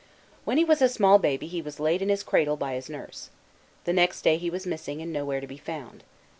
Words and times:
When 0.45 0.57
he 0.57 0.63
was 0.63 0.81
a 0.81 0.89
small 0.89 1.19
baby 1.19 1.45
he 1.45 1.61
was 1.61 1.79
laid 1.79 2.01
in 2.01 2.09
his 2.09 2.23
cradle 2.23 2.57
by 2.57 2.73
his 2.73 2.89
nurse. 2.89 3.29
The 3.83 3.93
next 3.93 4.23
day 4.23 4.37
he 4.37 4.49
was 4.49 4.65
missing 4.65 4.99
and 4.99 5.13
nowhere 5.13 5.41
to 5.41 5.45
be 5.45 5.57
found. 5.57 6.03